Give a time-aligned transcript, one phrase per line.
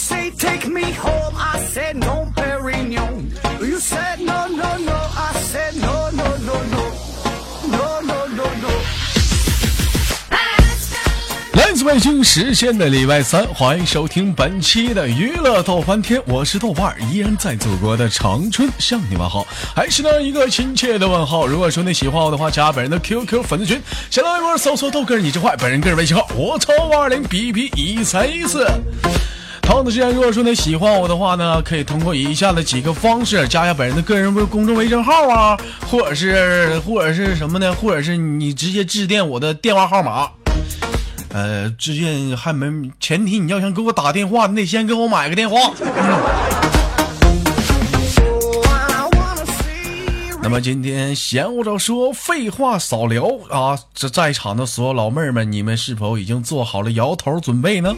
[0.00, 1.34] say take me home.
[1.36, 3.30] I said no, Perignon.
[3.60, 4.96] You said no, no, no.
[4.96, 6.82] I said no, no, no, no.
[7.68, 8.70] No, no, no, no.
[11.52, 19.46] 来自北京时间的礼拜三，欢迎收听本期的娱乐逗翻天，我是豆瓣儿，依然在祖国的长春向你们好，
[19.76, 21.46] 还是那一个亲切的问候。
[21.46, 28.66] 如果说你喜欢我的话，加本人的 QQ 粉丝群，新浪微博搜索豆哥你真坏，本人个人微信号我超五二零 B B 一三一四。
[29.70, 35.56] 同样的时间，如果说你喜欢我的话呢，可以通过以下的几个方式加一下本人的个人微公众微信号啊，
[35.88, 37.72] 或者是或者是什么呢？
[37.74, 40.28] 或者是你直接致电我的电话号码。
[41.28, 45.56] 呃，致电还没前提，你要想给我打电话，你得先给我买个电话。
[45.60, 45.72] Oh,
[50.42, 53.78] 那么今天闲话少说，废话少聊啊！
[53.94, 57.94] 这在场的所有老妹儿们，你们是否已经做好了摇头准备呢？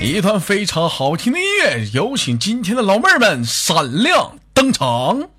[0.00, 5.30] 一段非常好听的音乐，有请今天的老妹儿们闪亮登场。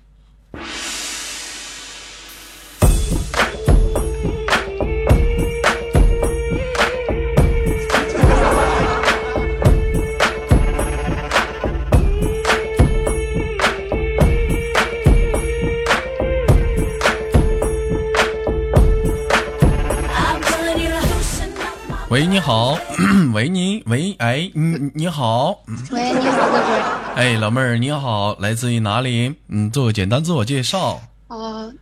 [22.18, 22.76] 喂，你好，
[23.32, 26.82] 喂你，喂，哎，你你好，嗯喂，你好，哥哥。
[27.14, 29.32] 哎，老妹儿你好，来自于哪里？
[29.46, 31.00] 嗯，做个简单自我介绍。
[31.28, 31.72] 哦，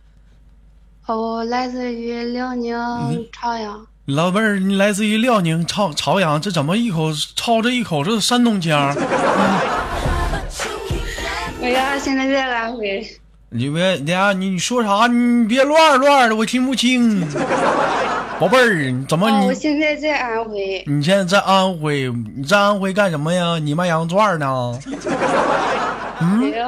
[1.07, 2.77] 哦，我来自于辽宁
[3.31, 3.83] 朝阳。
[4.05, 8.93] 老妹儿，你来自于辽宁朝朝阳，这怎么一口操着一口这山东腔？
[11.59, 13.03] 我 呀，现在在安徽。
[13.49, 15.07] 你别，等下你说啥？
[15.07, 17.27] 你别乱乱的，我听不清。
[18.39, 20.83] 宝贝儿，你怎么哦，我你现在在安徽。
[20.85, 22.07] 你现在在安徽？
[22.35, 23.57] 你在安徽干什么呀？
[23.57, 24.79] 你卖羊肉串呢？
[26.39, 26.67] 没有，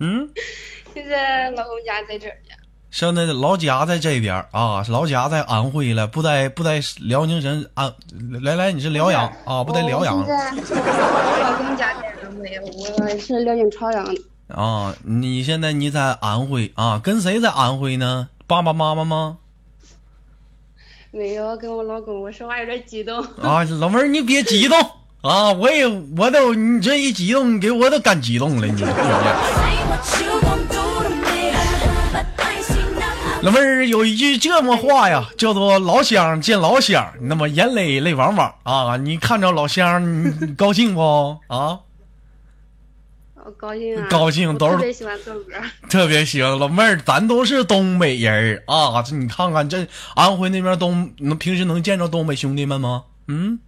[0.00, 0.28] 嗯，
[0.94, 2.54] 现在老公家在这儿呢。
[2.90, 7.92] 现在老家在这边啊，老家在安徽了，不在不在辽宁省安。
[8.42, 9.62] 来来，你是辽阳啊？
[9.62, 12.58] 不在辽阳老公家在安徽，
[12.98, 14.22] 我是辽宁朝阳的。
[14.48, 14.94] 啊？
[15.04, 16.98] 你现在你在安徽啊？
[16.98, 18.30] 跟谁在安徽呢？
[18.46, 19.36] 爸爸妈妈吗？
[21.10, 23.18] 没有跟我老公，我说话有点激动。
[23.42, 24.78] 啊，老妹儿，你别激动
[25.22, 25.50] 啊！
[25.52, 25.86] 我也
[26.16, 28.84] 我都你这一激动，给我都干激动了，你。
[33.40, 38.96] 老妹儿有一句这么话呀，叫做老乡见老乡，那么眼泪泪汪汪啊！
[38.98, 41.78] 你看着老乡，你你高兴不啊？
[43.48, 44.06] 我高兴啊！
[44.10, 45.52] 高兴都是特别喜欢豆哥。
[45.88, 49.00] 特别喜欢老妹儿，咱都是东北人儿啊！
[49.02, 53.04] 这你看看这安徽那边东，能平时能见着东北兄弟们吗？
[53.26, 53.58] 嗯，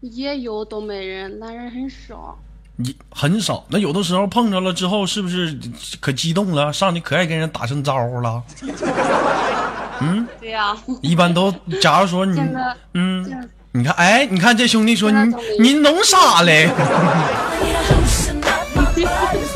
[0.00, 2.36] 也有东北人，但是很少。
[2.74, 3.64] 你很少。
[3.68, 5.56] 那有的时候碰着了之后，是不是
[6.00, 6.72] 可激动了？
[6.72, 8.42] 上去可爱跟人打声招呼了？
[10.00, 12.40] 嗯对呀、一般都，假如说你，
[12.94, 16.68] 嗯，你看，哎，你看这兄弟说你你弄啥嘞？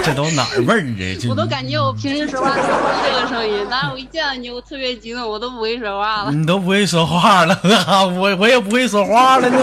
[0.05, 1.17] 这都哪儿味儿啊？
[1.21, 6.33] 这我都感觉我平时说话都不是这个声音，但是我一见到你，我特别激动，我都不会说话了。
[6.33, 7.59] 你都不会说话了，
[8.17, 9.59] 我我也不会说话了呢。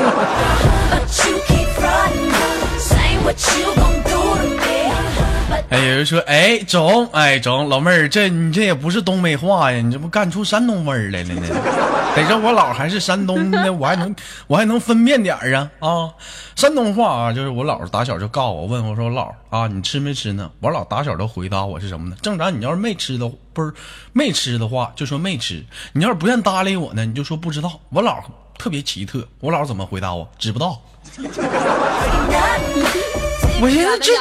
[5.69, 11.47] 哎，有人说，哎，中，哎，中，老妹儿，这你这也不是东北话呀，你这不干出山东味儿来了呢？
[12.15, 14.15] 得说我姥还是山东的，我还能
[14.47, 16.09] 我还能分辨点儿啊啊！
[16.55, 20.49] 山东话啊，就是我姥打小就告我，问我说姥啊，你吃没吃呢？
[20.59, 22.15] 我姥打小都回答我是什么呢？
[22.19, 23.71] 正常，你要是没吃的，不是
[24.11, 25.63] 没吃的话，就说没吃；
[25.93, 27.79] 你要是不愿搭理我呢，你就说不知道。
[27.89, 28.17] 我姥
[28.57, 30.27] 特别奇特，我姥怎么回答我？
[30.39, 30.81] 知不道。
[33.61, 34.13] 我寻思这，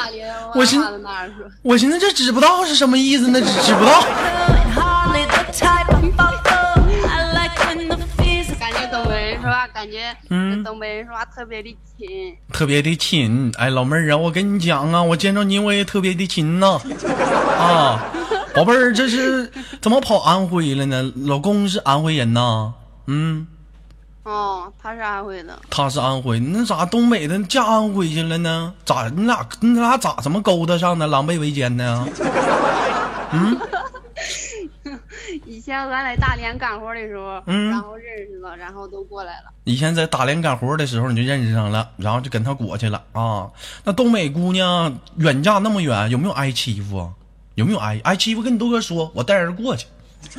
[0.55, 3.40] 我寻话都那样说，我寻思这知不道是什么意思呢？
[3.40, 4.05] 知知不道。
[8.58, 12.37] 感觉东北人说话，感觉嗯东北人说话特别的亲。
[12.52, 16.79] 特别的亲，哎，老妹儿啊，我跟你讲啊，我见着你我也特别的亲呐，
[17.58, 18.05] 啊，
[18.55, 19.50] 宝贝儿，这是
[19.81, 21.12] 怎么跑安徽了呢？
[21.17, 22.73] 老公是安徽人呐，
[23.06, 23.46] 嗯，
[24.28, 28.75] 哦，他是安徽的，他是安徽，那咋东北的嫁安徽去了呢？
[28.84, 32.06] 咋你俩你俩咋这么勾搭上的，狼狈为奸呢？
[35.46, 39.44] 以前咱在大连干活的时候，嗯然后认识了，然后都过来了。
[39.64, 43.48] 以前在大连干活的时候你就认识上了，然后就跟他过去了啊。
[43.84, 47.10] 那东北姑娘远嫁那么远，有没有挨欺负啊？
[47.54, 48.42] 有没有挨挨欺负？
[48.42, 49.86] 跟你豆哥说，我带人过去。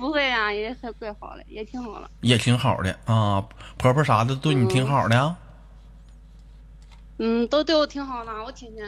[0.00, 2.10] 不会啊，也还怪好的，也挺好的。
[2.22, 3.44] 也挺好的啊，
[3.76, 5.36] 婆婆啥的对你挺好的啊。
[7.18, 8.86] 嗯，都对我挺好的，我天天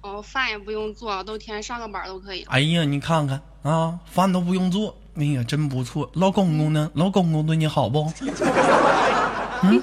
[0.00, 2.42] 哦饭也不用做，都天天上个班都可以。
[2.44, 6.10] 哎呀，你看看啊，饭都不用做，哎呀，真不错。
[6.14, 6.90] 老公公呢？
[6.94, 8.10] 老公公对你好不？
[9.64, 9.82] 嗯，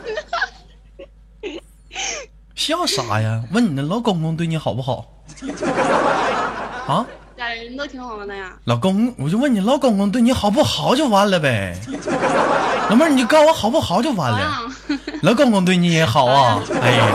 [2.55, 3.43] 笑啥呀？
[3.51, 5.13] 问你呢，老公公对你好不好？
[6.87, 7.05] 啊？
[7.37, 8.53] 家人都挺好的呀。
[8.63, 11.77] 老公，我就问你，老公公对你好不好就完了呗。
[12.89, 14.61] 老妹儿，你就告诉我好不好就完了。
[15.21, 16.61] 老公公对你也好啊。
[16.81, 17.05] 哎呀，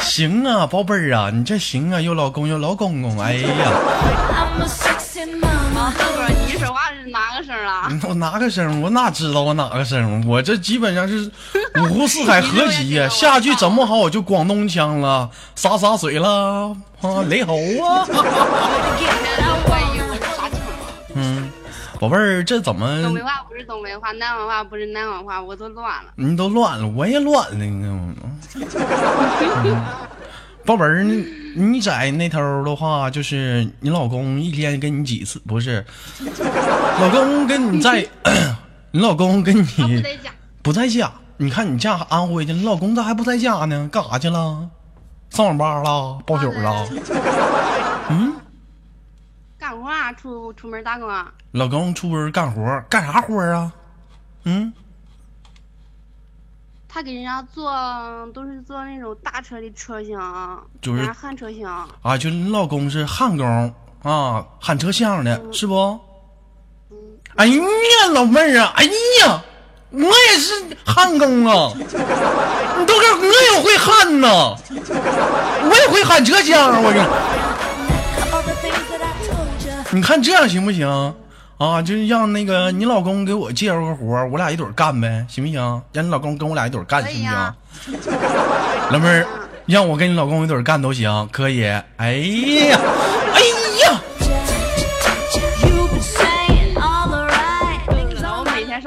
[0.00, 3.46] 行啊，宝贝儿啊，你这行啊，有老公有老公公，哎呀。
[7.66, 7.88] 啊？
[8.08, 8.80] 我哪个声？
[8.82, 10.26] 我哪知道我哪个声？
[10.26, 11.30] 我这基本上是
[11.80, 13.08] 五湖四海 合集呀。
[13.08, 18.06] 下句整不好我就广东腔了，洒洒水了啊，雷猴啊。
[21.16, 21.48] 嗯，
[22.00, 23.02] 宝贝儿，这怎么？
[23.02, 26.10] 东北话不是东北话，南方话不是南方话，我都乱了。
[26.16, 28.14] 你都乱了，我也乱了，你知道吗？
[30.64, 31.24] 宝贝儿，你
[31.54, 35.38] 你在那头的话，就是你老公一天跟你几次？
[35.40, 35.84] 不是，
[37.00, 38.06] 老公跟你在，
[38.90, 40.30] 你老公跟你不在家。
[40.62, 41.12] 不在家。
[41.36, 43.88] 你看你嫁安徽去，你老公咋还不在家呢？
[43.92, 44.70] 干啥去了？
[45.30, 46.18] 上网吧了？
[46.24, 46.88] 包宿了？
[48.08, 48.34] 嗯？
[49.58, 51.32] 干活啊，出出门打工啊。
[51.52, 53.72] 老公出门干活，干啥活啊？
[54.44, 54.72] 嗯？
[56.94, 57.74] 他给人家做
[58.32, 62.16] 都是做那种大车的车厢，就是焊车厢啊。
[62.16, 63.74] 就你老公是焊工
[64.04, 65.74] 啊，焊车厢的是不？
[66.92, 66.96] 嗯。
[67.34, 67.58] 哎呀，
[68.12, 69.42] 老妹儿啊，哎呀，
[69.90, 70.52] 我也是
[70.86, 71.72] 焊工啊。
[71.74, 77.02] 你都哥，我也会焊呐，我也会焊车厢，我这。
[79.92, 80.86] 你看这样行不行？
[81.68, 85.82] 啊，就是让那个你老公给我介绍个活我俩一对干呗，行不行？
[85.92, 87.24] 让你老公跟我俩一对干，行
[87.90, 88.12] 不行？
[88.90, 89.26] 老妹儿，
[89.66, 91.64] 让我跟你老公一对干都行，可以。
[91.64, 92.78] 哎呀，哎呀！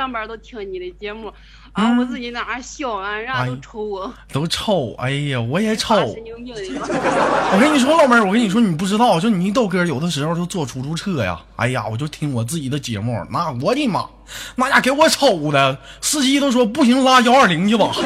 [0.07, 1.29] 上班都听你的节目。
[1.73, 1.95] 啊！
[1.99, 4.95] 我自己在那笑啊，人家都瞅我， 都瞅！
[4.97, 5.95] 哎呀，我也瞅。
[6.13, 6.55] 神经病！
[6.81, 14.07] 我跟你说，老妹儿，我跟你说，你不知道，就你豆哥有的时候就坐出租车呀，哎呀，我就听我自己的节目，那我的妈，
[14.55, 17.91] 那家给我瞅的，司机都说不行，拉幺二零去吧。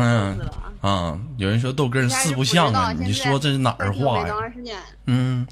[0.00, 0.38] 嗯
[0.80, 4.34] 啊，有人说豆哥四不像啊，你说这是哪儿话呀？
[5.06, 5.46] 嗯。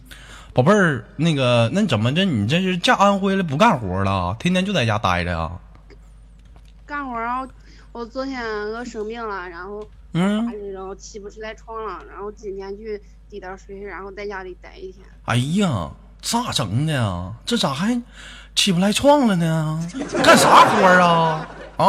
[0.56, 2.24] 宝贝儿，那个，那怎么着？
[2.24, 5.52] 你这是嫁安徽了，不干活了，天天就在家待着呀？
[6.86, 7.46] 干活啊！
[7.92, 8.42] 我昨天
[8.72, 12.98] 我生病了，然后嗯，然后起不起来床了，然后今天去
[13.28, 15.04] 滴点水，然后在家里待一天。
[15.26, 15.90] 哎呀，
[16.22, 17.30] 咋整的呀？
[17.44, 18.02] 这咋还
[18.54, 19.86] 起不来床了呢？
[20.24, 21.46] 干啥活啊？
[21.76, 21.84] 啊？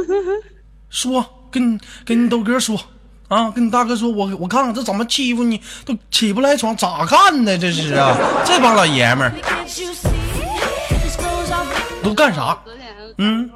[0.90, 2.78] 说，跟跟豆哥说。
[3.28, 7.58] 啊，跟你大哥说，我我看看这怎么欺负你，都起不来床，咋干的？
[7.58, 9.32] 这是啊，这帮老爷们儿
[12.02, 12.56] 都干啥？
[13.18, 13.50] 嗯，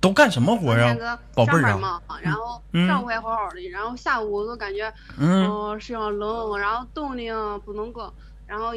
[0.00, 1.18] 都干什么活啊？
[1.34, 8.12] 宝贝儿啊，然后上午还好好的，然后下午都感觉嗯身上冷，然后冻的不能够。
[8.46, 8.72] 然后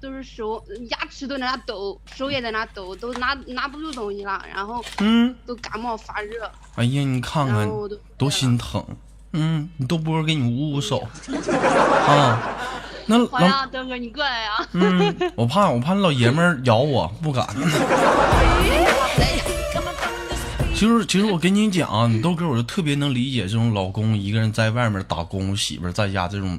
[0.00, 4.42] 都是手牙齿都在那抖，手也在那抖，都拿拿不住东西了。
[4.52, 6.50] 然后嗯，都感冒发热。
[6.76, 7.68] 哎呀，你看看，
[8.16, 8.84] 都心疼。
[9.32, 11.06] 嗯，你豆波给你捂捂手
[12.08, 12.56] 啊。
[13.06, 14.66] 那老豆哥，你过来呀。
[14.72, 17.46] 嗯，我怕我怕老爷们儿咬我，不敢。
[20.74, 26.58] 其实其实我跟你讲，你豆哥我就特别能理解这种老公一个人在外面打工，媳妇在家这种。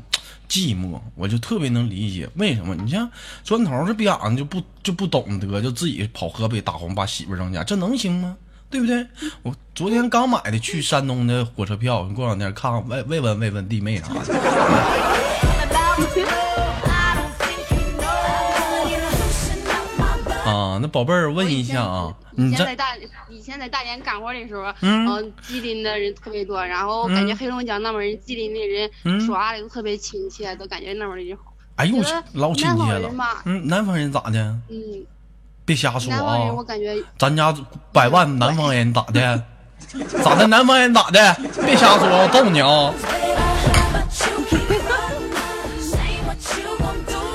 [0.52, 2.76] 寂寞，我就特别能理解为什么。
[2.76, 3.10] 你像
[3.46, 8.36] 砖头这逼样就不就不懂得，就自己跑河北打工，把媳妇扔家，这能行吗？
[8.70, 9.08] 对不对？
[9.44, 15.51] 我昨天刚买的去山东的火车票，过两天看看慰慰问慰问弟妹啥的。
[20.52, 22.96] 啊，那宝贝儿问一下啊，你在大
[23.30, 31.54] 以前在大连干活的时候，嗯，吉林的人特别多，然后感觉黑龙江那边人，吉林的人说话的都特别亲切，都感觉那边的人好。
[31.78, 31.96] 哎呦，
[32.34, 33.10] 老亲切了。
[33.46, 34.40] 嗯，南方人咋的？
[34.70, 34.78] 嗯，
[35.66, 36.52] 别瞎说啊！
[36.54, 37.56] 我感觉咱家
[37.92, 39.44] 百万南方人咋的？
[40.24, 40.46] 咋的？
[40.48, 41.36] 南方人咋的？
[41.66, 42.94] 别瞎说，我揍你啊！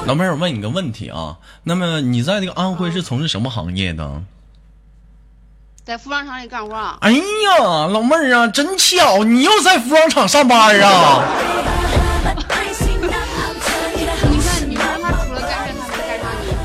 [0.06, 4.22] 老妹儿我问你个问题啊那么你在这个安徽是从事什么行业的？
[5.84, 11.24] 在服装厂里干活哎呀老妹儿啊真巧你又在服装厂上班啊？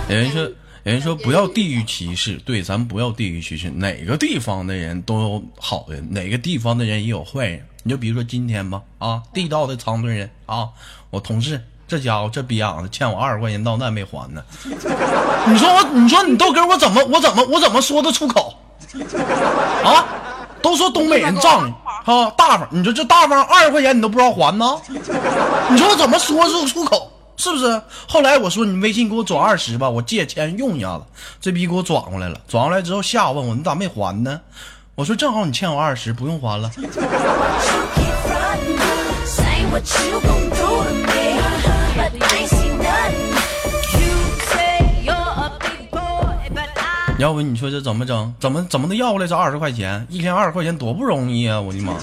[0.08, 0.52] 人说
[0.84, 7.66] 人说不要地域歧视对咱不要地域歧视哪个地方的人都有好人哪个地方的人也有坏人。
[7.84, 10.70] 你就比如说今天吧啊地道的长春人啊
[11.10, 14.42] 我同事这家伙这逼样子欠我二十块钱到那没还呢。
[14.64, 18.56] 你说我，你说你豆哥，我怎么我怎么我怎么说得出口？
[19.84, 20.06] 啊，
[20.62, 21.74] 都说东北人仗义
[22.06, 22.66] 啊，大方。
[22.72, 24.66] 你说这大方二十块钱你都不知道还呢？
[24.88, 27.12] 你说我怎么说得出口？
[27.36, 27.82] 是不是？
[28.08, 31.04] 后来我说你微信给我转二十吧，我借钱用一下子。
[31.42, 34.40] 这逼给我转过来了，转过来之后下午问我你咋没还呢？
[34.96, 36.72] 我说正好你欠我二十，不用还了。
[47.22, 48.34] 要不你说这怎么整？
[48.40, 50.04] 怎么怎么的要过来这二十块钱？
[50.10, 51.62] 一天二十块钱多不容易啊！
[51.62, 51.94] 我的妈！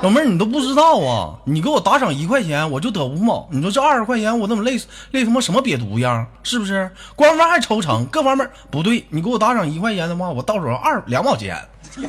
[0.00, 1.36] 老妹儿，你都不知道啊！
[1.44, 3.46] 你给我打赏一块钱，我就得五毛。
[3.50, 4.80] 你说这二十块钱，我怎么累
[5.10, 6.26] 累他妈什么瘪犊样？
[6.42, 6.90] 是不是？
[7.14, 9.04] 官方还抽成，各方面不对。
[9.10, 11.54] 你给我打赏一块钱的话，我到手二两毛钱。
[11.94, 12.06] 你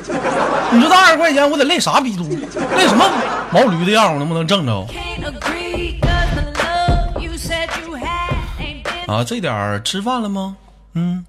[0.80, 2.26] 说这二十块钱，我得累啥逼犊？
[2.78, 3.04] 累什么
[3.52, 4.10] 毛驴的样？
[4.10, 4.86] 我能不能挣着？
[9.06, 10.56] 啊，这点儿吃饭了吗？
[10.94, 11.22] 嗯，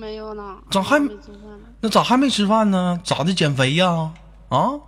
[0.00, 0.56] 没有呢。
[0.70, 1.66] 咋还没做饭呢？
[1.82, 2.98] 那咋还没吃饭呢？
[3.04, 3.34] 咋的？
[3.34, 4.10] 减肥呀？
[4.48, 4.80] 啊？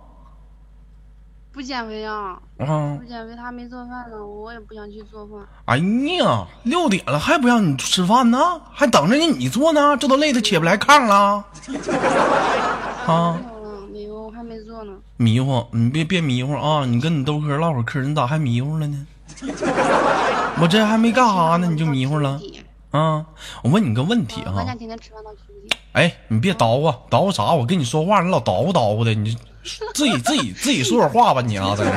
[1.51, 2.39] 不减肥啊？
[2.57, 3.05] 啊不！
[3.07, 5.37] 减肥，他没做饭呢，我也不想去做饭。
[5.65, 5.77] 哎
[6.17, 8.59] 呀，六点了还不让你吃饭呢？
[8.71, 9.95] 还等着你你做呢？
[9.97, 11.45] 这都累得起不来炕了。
[13.05, 13.37] 啊，
[13.93, 14.93] 没有我还没做呢。
[15.17, 16.85] 迷糊，你别别迷糊啊！
[16.85, 19.05] 你跟你豆哥唠会儿嗑，你咋还迷糊了呢？
[20.59, 22.39] 我这还没干啥呢，你就迷糊了
[22.93, 23.25] 啊！
[23.63, 25.79] 我问你个问题啊我家，天天吃饭到几点？
[25.93, 27.51] 哎，你别叨咕叨咕啥？
[27.51, 29.35] 我跟你说话，你老叨咕叨咕的，你
[29.95, 31.91] 自己自己 自己说会儿话吧，你啊，在这。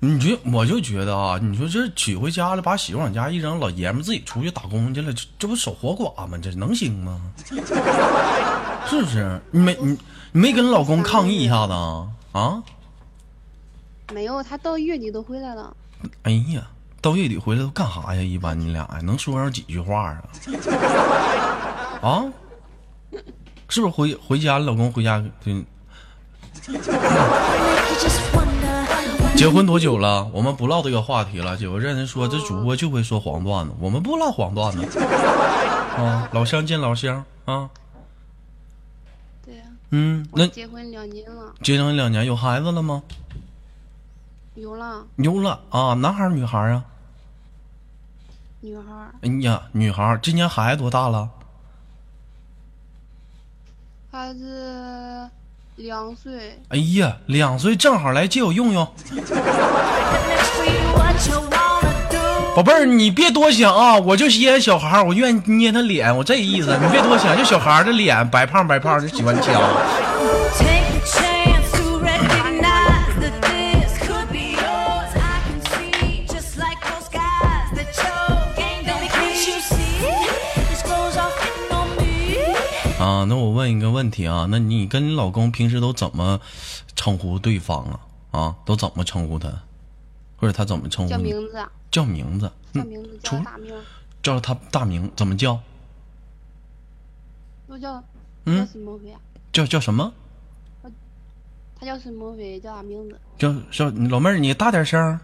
[0.00, 6.38] 你觉我就觉得啊，你说这娶回家了，把媳妇往家一扔，老爷们自己出去打工去了，这这不守活寡吗？
[6.40, 7.20] 这能行吗？
[8.86, 9.40] 是不是？
[9.50, 9.98] 你没你
[10.30, 12.06] 你没跟老公抗议一下子啊？
[12.32, 12.62] 啊？
[14.14, 15.76] 没有，他到月底都回来了。
[16.22, 16.68] 哎呀，
[17.00, 18.22] 到月底回来都干啥呀？
[18.22, 20.22] 一般你俩呀，能说上几句话啊？
[22.00, 22.24] 啊？
[23.68, 25.52] 是不是回回家，老公回家就
[29.34, 30.30] 结婚多久了？
[30.32, 31.56] 我们不唠这个话题了。
[31.56, 35.00] 有个人说这主播就会说黄段子，我们不唠黄段子。
[35.00, 37.68] 啊，老乡见老乡啊。
[39.44, 43.02] 对呀、嗯，那结婚两年了，结婚两年有孩子了吗？
[44.54, 46.84] 有了有了啊，男孩儿女孩儿啊？
[48.60, 51.28] 女孩儿，哎呀，女孩儿，今年孩子多大了？
[54.12, 55.28] 孩子
[55.74, 58.86] 两岁，哎呀，两岁正好来借我用用。
[62.54, 69.60] 宝贝儿，你别多想啊，我就稀罕小孩儿，我愿意捏他脸，我这意思，你别多想，就小孩儿的脸白胖白胖就喜欢掐。
[82.98, 86.40] 啊，那我问一个问题啊，那你跟你老公平时都怎么
[86.94, 88.00] 称呼对方啊？
[88.30, 89.48] 啊，都怎么称呼他，
[90.36, 91.24] 或者他怎么称呼叫你？
[91.24, 93.74] 名字啊，叫名字，嗯，叫名字，叫大名，
[94.22, 95.58] 叫他大名怎么叫？
[97.66, 98.02] 都叫
[98.44, 98.78] 嗯叫什
[99.92, 100.12] 么？
[101.78, 103.20] 他叫什么飞，叫啥名字。
[103.36, 105.20] 叫叫你老妹儿，你大点声儿，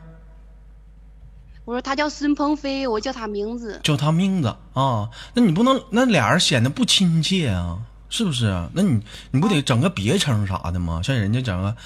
[1.71, 3.79] 我说他叫孙鹏飞，我叫他名字。
[3.85, 5.09] 叫他名字啊。
[5.35, 8.69] 那你不能那俩人显得不亲切啊，是不是啊？
[8.75, 9.01] 那你
[9.31, 11.01] 你不得整个别称啥的吗？
[11.01, 11.77] 像人家整个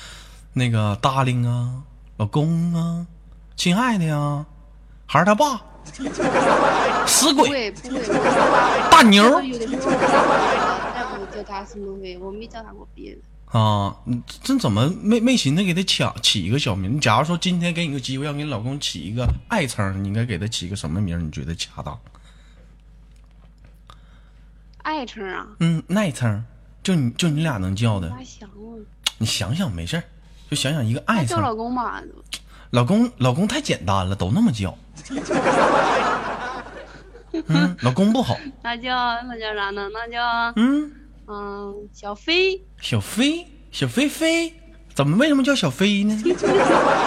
[0.55, 1.83] 那个 darling 啊，
[2.17, 3.07] 老公啊，
[3.57, 4.47] 亲爱的呀，
[5.05, 5.61] 还是他爸，
[7.07, 7.71] 死鬼，
[8.91, 9.43] 大牛我
[11.37, 13.21] 叫他孙鹏飞，我没叫他过别的。
[13.55, 16.97] 啊，你这怎么没没寻思给他抢起一个小名？
[16.97, 21.25] 你假如说今天给你个机会，让给你老公起一个爱称，你应该给他起个什么名？
[21.25, 21.97] 你觉得恰当？
[24.83, 26.45] 爱称啊，嗯，爱称，
[26.83, 28.53] 就你就你俩能叫的，咋想啊？
[29.19, 30.03] 你想想没事儿，
[30.51, 31.55] 就想想一个爱称叫老。
[31.55, 32.03] 公吧，
[32.71, 34.77] 老公，老公太简单了，都那么叫。
[37.47, 38.37] 嗯，老公不好。
[38.63, 38.93] 那叫
[39.23, 39.89] 那叫啥呢？
[39.93, 40.91] 那叫嗯，
[41.27, 44.53] 嗯小飞，小飞，小飞飞，
[44.95, 46.15] 怎么为什么叫小飞呢？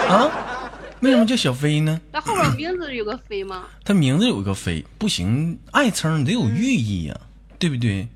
[0.08, 0.70] 啊，
[1.00, 2.00] 为什么叫小飞呢？
[2.12, 3.66] 那后边名字有个飞吗？
[3.84, 7.20] 他名字有个飞，不行，爱称得有寓意呀、
[7.58, 8.08] 对不对？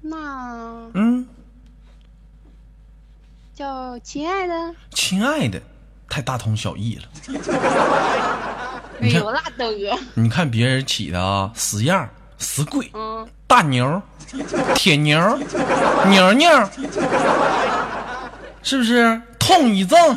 [0.00, 1.26] 那嗯，
[3.54, 5.60] 叫亲爱的，亲爱的，
[6.08, 7.04] 太大同小异了。
[9.00, 9.42] 没有那
[10.14, 12.10] 你看别人起的啊，死样儿、
[12.42, 14.02] 死鬼、嗯，大牛、
[14.74, 15.38] 铁牛、
[16.08, 16.48] 牛牛，
[18.62, 19.20] 是不是？
[19.38, 19.98] 痛一症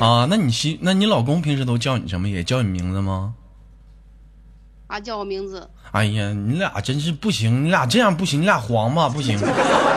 [0.00, 0.26] 啊？
[0.30, 2.28] 那你媳，那你老公平时都叫你什么？
[2.28, 3.34] 也叫你名字吗？
[4.86, 9.38] 啊，叫我名字，哎呀，你俩真是不行，你俩这样不行，你俩黄吧不行，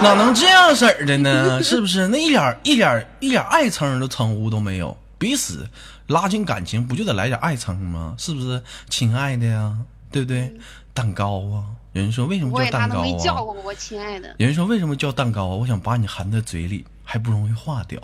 [0.01, 1.63] 哪能这样式儿的呢？
[1.63, 2.07] 是不是？
[2.09, 5.69] 那一点一点一点爱称的称呼都没有，彼此
[6.07, 8.15] 拉近感情不就得来点爱称吗？
[8.17, 8.63] 是不是？
[8.89, 9.77] 亲爱的呀，
[10.09, 10.51] 对不对？
[10.95, 13.01] 蛋糕啊，有人说为什么叫蛋糕啊？
[13.03, 14.33] 没叫过我亲爱的。
[14.39, 15.55] 有人说为什么叫蛋糕啊？
[15.57, 18.01] 我想把你含在嘴里，还不容易化掉。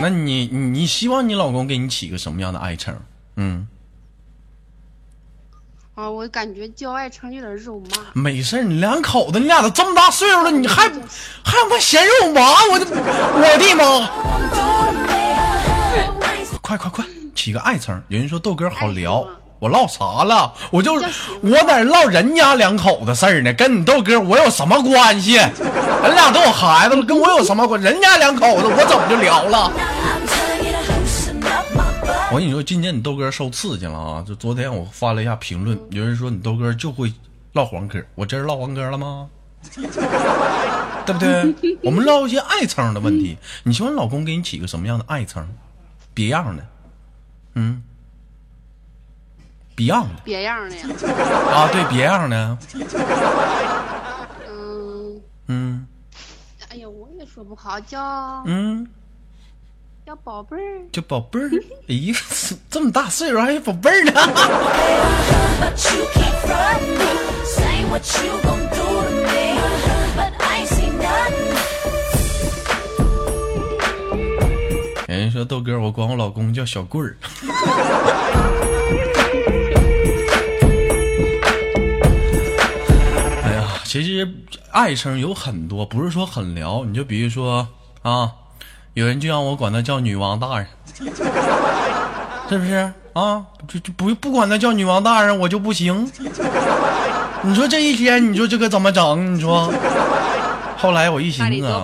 [0.00, 2.96] 那你你你希望你老公给你起个什么样的爱称？
[3.36, 3.68] 嗯，
[6.00, 7.98] 啊，我感觉叫爱称有点肉麻。
[8.14, 12.40] 没事儿你两口子你俩都这么大岁数了，你还还他妈嫌肉麻？
[12.72, 14.08] 我的我的妈！
[16.62, 17.04] 快快快，
[17.34, 18.02] 起个爱称。
[18.08, 19.26] 有人说豆哥好聊
[19.58, 20.50] 我唠啥了？
[20.70, 25.34] 我就我在这唠人家两口子事儿呢，跟你豆哥我有什么关系？
[25.34, 27.78] 人俩都有孩子了，跟我有什么关？
[27.78, 29.70] 人家两口子我怎么就聊了？
[32.32, 34.24] 我跟你说，今天你豆哥受刺激了啊！
[34.26, 37.12] 就昨天我发了一下评论，有人说你豆哥就会
[37.54, 39.28] 唠黄嗑，我这是唠黄嗑了吗？
[41.04, 41.78] 对不对？
[41.82, 43.36] 我们唠一些爱称的问题。
[43.64, 45.44] 你希望你老公给你起个什么样的爱称？
[46.14, 46.64] 别样的，
[47.54, 47.82] 嗯，
[49.74, 50.88] 别样的别样的呀，
[51.52, 52.58] 啊，对，别样的，
[54.48, 55.86] 嗯，嗯
[56.68, 58.00] 哎呀，我也说不好，叫
[58.46, 58.86] 嗯，
[60.10, 61.48] 叫宝贝儿，叫宝贝儿。
[61.88, 62.14] 哎呀，
[62.68, 64.12] 这么大岁数还有宝贝儿呢。
[75.06, 77.16] 有人说豆哥，我管我老公叫小棍儿。
[83.44, 84.28] 哎呀，其实
[84.72, 86.84] 爱称有很多，不是说很聊。
[86.84, 87.68] 你就比如说
[88.02, 88.32] 啊，
[88.94, 90.66] 有人就让我管他叫女王大人，
[92.48, 93.44] 是不是啊？
[93.68, 96.10] 就就不不管他叫女王大人，我就不行。
[97.42, 99.34] 你说这一天，你说这个怎么整？
[99.34, 99.72] 你说。
[100.76, 101.82] 后来我一寻思！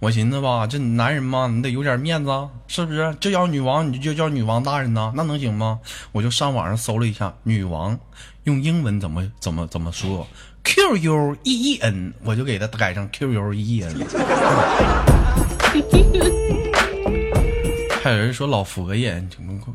[0.00, 3.16] 我寻思吧，这男人嘛，你得有点面子啊，是不是？
[3.18, 5.78] 就叫女王，你就叫女王大人呐，那能行吗？
[6.12, 7.98] 我就上网上搜了一下，女王
[8.44, 10.26] 用英文怎么怎么怎么说
[10.62, 13.96] ，Q U E E N，我就给他改成 Q U E E N。
[18.02, 19.22] 还有人说老佛爷，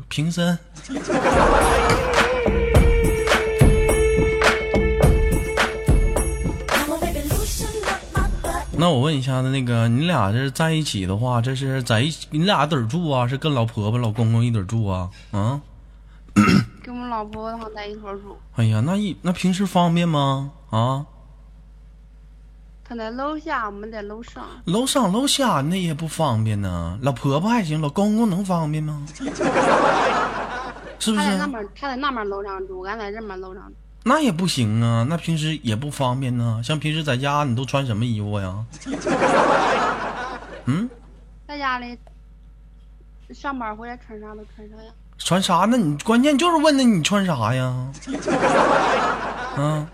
[0.08, 0.58] 平身。
[8.76, 13.26] 那我问一下子，那个你俩这在一起的话，这是在一起，你俩一儿住啊？
[13.26, 15.08] 是跟老婆婆、老公公一起住啊？
[15.30, 15.60] 啊？
[16.82, 20.50] 跟我们老婆他们在一块儿住，哎呀，那一那平时方便吗？
[20.70, 21.06] 啊？
[22.86, 24.44] 他在楼下，我们在楼上。
[24.66, 26.98] 楼上楼下那也不方便呢。
[27.00, 29.02] 老婆婆还行，老公公能方便吗？
[30.98, 31.24] 是不是？
[31.24, 33.74] 他在那边，他在那边楼上住，俺在这边楼上住。
[34.04, 36.60] 那也不行啊，那平时也不方便呢。
[36.62, 38.62] 像平时在家，你都穿什么衣服呀？
[40.66, 40.88] 嗯，
[41.48, 41.98] 在家里
[43.30, 44.92] 上班回来穿啥都穿啥呀？
[45.16, 45.78] 穿啥那？
[45.78, 47.74] 你关键就是问的你穿啥呀？
[49.56, 49.86] 嗯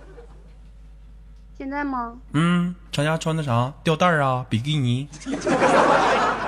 [1.61, 2.16] 现在吗？
[2.33, 3.70] 嗯，在家穿的啥？
[3.85, 5.07] 吊带儿啊，比基尼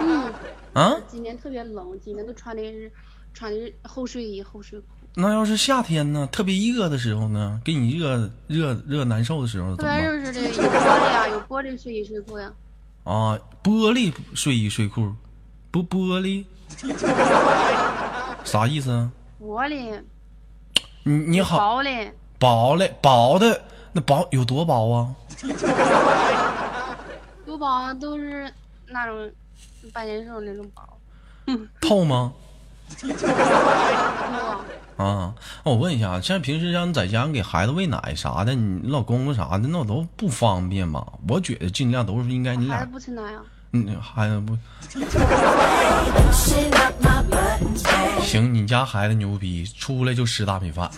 [0.00, 0.32] 嗯，
[0.72, 0.96] 啊？
[1.06, 2.90] 今年特别冷，今年都穿的是
[3.34, 4.86] 穿的是厚睡衣、厚睡裤。
[5.16, 6.26] 那要是夏天呢？
[6.32, 7.60] 特别热的时候呢？
[7.62, 10.02] 给你热热热难受的时候怎么办？
[10.02, 12.50] 热似的，有玻璃啊，有玻璃睡衣睡裤呀。
[13.04, 15.12] 啊，玻璃睡衣睡裤，
[15.70, 16.46] 不玻璃，
[18.44, 19.12] 啥意思啊？
[19.42, 20.00] 玻璃
[21.02, 23.60] 你你好，薄嘞，薄嘞，薄的
[23.92, 25.14] 那薄有多薄啊？
[27.44, 28.52] 多薄啊都是
[28.86, 29.30] 那种
[29.92, 30.82] 半截瘦那种薄。
[31.80, 32.32] 透吗？
[33.02, 33.08] 透
[34.96, 41.04] 啊，啊，那我问一下，像平时像你在家你给孩子喂奶啥的，你老公公啥的，那都不方便嘛？
[41.28, 43.42] 我觉得尽量都是应该你俩孩子，不吃奶啊。
[43.74, 44.56] 嗯，孩子不
[48.22, 50.90] 行，你家孩子牛逼，出来就吃大米饭，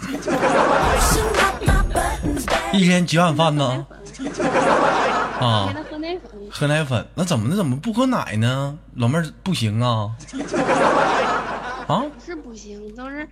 [2.74, 3.87] 一天几碗饭呢？
[5.40, 7.56] 啊 喝奶粉，喝奶粉，那怎么的？
[7.56, 8.76] 怎么不喝奶呢？
[8.94, 10.14] 老妹儿不行啊？
[11.87, 13.28] 啊，是是不行，都是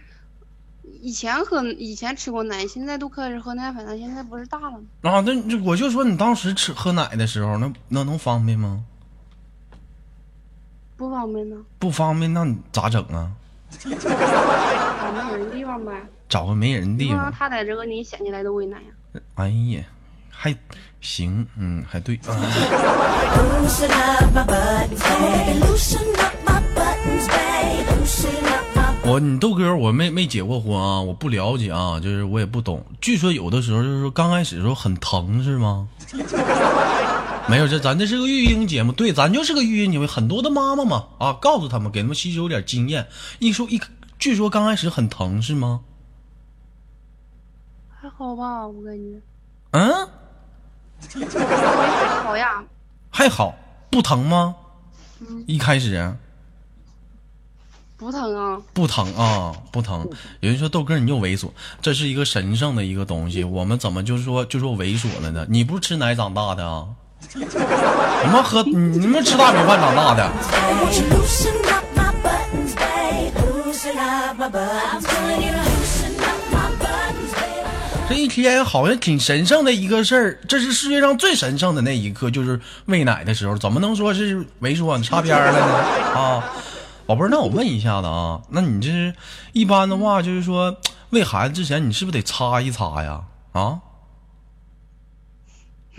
[1.01, 4.79] 以前喝以前吃过奶，现在都开始喝奶粉了，现在不是大了吗？
[5.03, 5.33] 啊，那
[5.65, 8.85] 我就说你当时吃喝奶的时候，那那能方便吗？
[10.97, 13.33] 不方便呢，不方便，那你咋整啊？
[13.89, 13.91] 找
[15.11, 15.93] 个没人地方呗。
[16.29, 17.33] 找个没人地方。
[17.33, 18.89] 他在这个你想起来都喂奶呀。
[19.35, 19.83] 哎呀，
[20.31, 20.55] 还
[21.01, 22.19] 行，嗯，还对。
[29.05, 32.85] 我你豆哥，我没没结过婚啊，我不了解啊，就是我也不懂。
[33.01, 35.89] 据说有的时候就是说刚开始的时候很疼是吗？
[37.49, 40.07] 没有，这咱这是个育婴节目，对，咱就是个育婴节目。
[40.07, 43.09] 很多的妈妈嘛，啊，告诉他们，给他们吸收点经验。
[43.41, 43.81] 一说一，
[44.19, 45.81] 据说刚开始很疼是吗？
[48.03, 49.21] 还好吧，我感觉
[49.71, 50.09] 嗯，
[51.09, 52.65] 还好呀。
[53.11, 53.55] 还好，
[53.91, 54.57] 不疼吗？
[55.47, 56.13] 一开始
[57.97, 60.05] 不疼啊，不疼啊，不疼。
[60.41, 61.49] 有人说豆哥你又猥琐，
[61.81, 65.47] 这是一个神圣的一个东西，我们怎么就说就说猥琐了呢？
[65.49, 66.89] 你不是吃奶长大的啊？
[67.37, 67.45] 你
[68.33, 70.29] 们喝你你们吃大米饭长大的？
[78.13, 85.75] 这一天好像挺神圣的一个事儿，这是世界上最神圣的那一刻，就是喂奶的时候，怎么能说是猥琐擦边了呢？
[86.21, 86.45] 啊，
[87.07, 89.15] 宝贝儿，那我问一下子啊，那你这是
[89.55, 90.77] 一般的话，就是说
[91.09, 93.23] 喂孩子之前，你是不是得擦一擦呀？
[93.53, 93.81] 啊？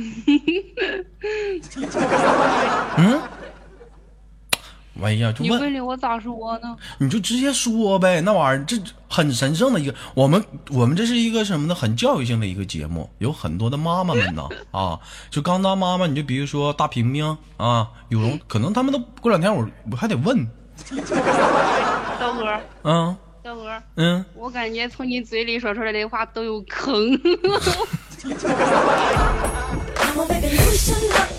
[5.03, 5.05] 嗯？
[5.05, 6.75] 哎呀，就问你问的我咋说呢？
[6.97, 8.77] 你就直接说呗，那玩意儿这
[9.09, 11.75] 很神圣的一个，我们我们这是一个什么呢？
[11.75, 14.97] 很教育性的一个节目，有很多的妈妈们呢啊，
[15.29, 20.47] 就刚当妈妈，你就比如说大平平啊，有容，可能他们都过两天我我还得问，
[22.19, 27.19] 刀哥，嗯刀哥，嗯，我感觉从你嘴里说出来的话都有坑。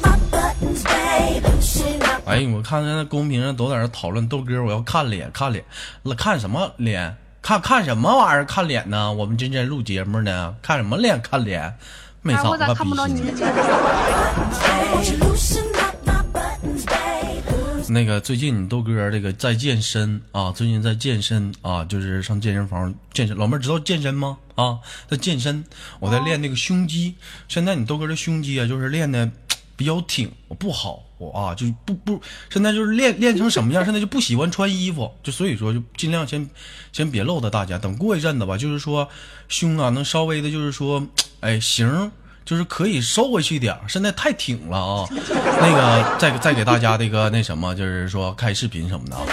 [2.27, 5.65] 哎，我看现在公屏上都在那讨论豆哥，我要看脸看脸，
[6.03, 7.17] 那看什么脸？
[7.43, 8.47] 看看什么玩意儿？
[8.47, 9.13] 看脸呢？
[9.13, 11.21] 我们今天录节目呢，看什么脸？
[11.21, 11.75] 看脸？
[12.23, 17.93] 没哎，咋我咋看不到你的脸？Won't you loosen up my buttons, babe?
[17.93, 23.37] 那个最近你豆哥这个在健身啊，最近在健身啊，就是上健身房健身。
[23.37, 24.39] 老妹儿知道健身吗？
[24.55, 25.63] 啊，在健身，
[26.01, 27.15] 我在练那个胸肌。
[27.47, 29.31] 现在你豆哥的胸肌啊，就是练的
[29.77, 33.85] 比较挺，我不好，我啊就不不，现在就是练练成什么样？
[33.85, 36.49] 现在就不喜欢穿衣服，就所以说就尽量先
[36.93, 39.09] 先别露的大家，等过一阵子吧，就是说
[39.49, 41.07] 胸啊能稍微的，就是说
[41.41, 42.11] 哎型。
[42.45, 45.09] 就是可以收回去点儿，现在太挺了啊！
[45.63, 49.25] 那个再再给大家那个那什么，就是说开视频什么的啊。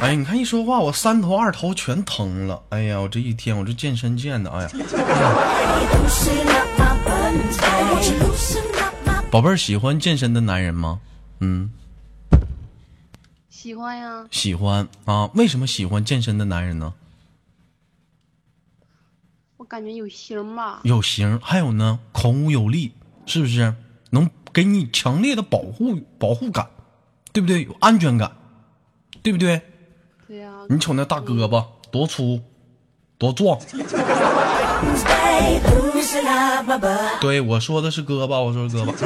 [0.00, 2.60] 哎，你看一说话，我三头二头全疼了。
[2.70, 4.68] 哎呀，我这一天我这健身健的，哎呀，
[9.30, 11.00] 宝贝儿喜欢健身的男人吗？
[11.40, 11.70] 嗯，
[13.50, 15.26] 喜欢呀，喜欢啊。
[15.34, 16.94] 为什么喜欢健身的男人呢？
[19.58, 20.80] 我感觉有型吧。
[20.84, 22.92] 有型，还有呢，孔武有力，
[23.26, 23.74] 是不是？
[24.10, 26.70] 能给你强烈的保护保护感，
[27.32, 27.64] 对不对？
[27.64, 28.32] 有安全感，
[29.22, 29.60] 对不对？
[30.26, 32.40] 对呀、你瞅那大胳膊多粗，
[33.18, 33.58] 多壮。
[37.20, 38.92] 对我说的是胳膊，我说是胳膊。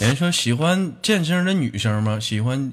[0.00, 2.20] 人家说喜欢健身的女生吗？
[2.20, 2.72] 喜欢，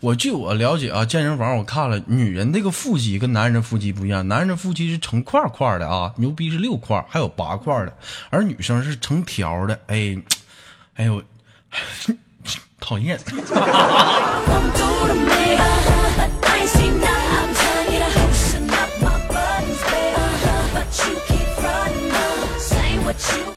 [0.00, 7.96] 我据我了解啊，健身房我看了，女人这个腹肌跟男人的腹肌不一样，男人的腹肌是成块块的啊，牛逼是六块，还有八块的，
[8.30, 9.78] 而女生是成条的。
[9.86, 10.16] 哎，
[10.96, 11.22] 哎呦，
[12.80, 13.16] 讨厌。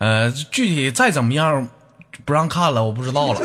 [0.05, 1.67] 呃，具体再怎么样
[2.25, 3.41] 不让看了，我不知道了。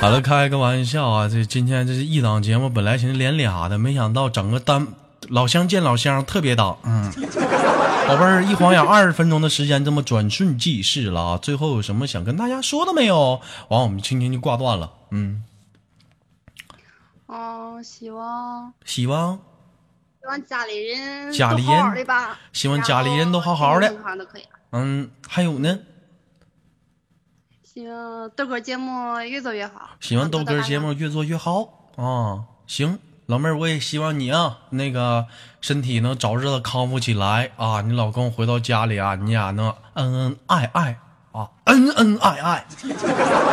[0.00, 1.28] 好了，开个玩笑啊！
[1.28, 4.86] 这今天这是一档节目，本来寻思连俩的，没想到整个单
[5.28, 6.78] 老乡见老乡，特别档。
[6.84, 7.12] 嗯，
[8.08, 11.38] 宝贝儿，一晃眼二十分钟的时间这么转瞬即逝了啊！
[11.42, 13.42] 最后有什么想跟大家说的没有？
[13.68, 14.90] 完，我们轻轻就挂断了。
[15.10, 15.42] 嗯，
[17.26, 19.38] 嗯，希望希望
[20.20, 23.94] 希望家里人家里人都好好的吧，希望家里人都好好的。
[24.72, 25.78] 嗯，还有呢，
[27.62, 29.90] 希望豆哥节目越做越好。
[30.00, 32.44] 希望豆哥节目越做越好啊！
[32.66, 35.26] 行，老妹儿，我也希望你啊，那个
[35.60, 37.80] 身体能早日的康复起来啊！
[37.82, 40.98] 你老公回到家里啊，你俩能恩恩爱爱
[41.32, 42.66] 啊，恩恩爱爱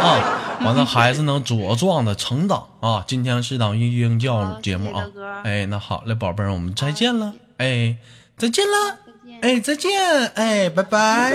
[0.02, 0.53] 啊！
[0.64, 3.04] 完了，孩子能茁壮的成长啊！
[3.06, 7.96] 今天是档育婴教育节目啊谢谢，哎，那好嘞，宝贝儿，我们再见了，哎，
[8.38, 8.98] 再见了。
[9.42, 9.92] 哎，再见，
[10.36, 11.34] 哎，拜拜，哎，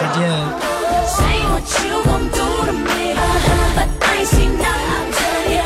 [0.00, 0.28] 再见。
[1.06, 3.14] Say what you gon' do to me,
[3.76, 4.90] but I seen nothing.
[4.90, 5.62] I'm telling you.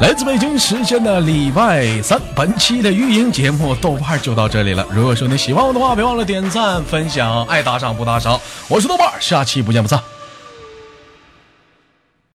[0.00, 4.86] 来自北京时间的礼拜三，本期的育婴节目豆瓣就到这里了。
[4.90, 8.38] 如果说你喜欢我的话，别忘了点赞、分享，爱打赏不打赏。
[8.68, 9.98] 我是豆瓣，下期不见不散，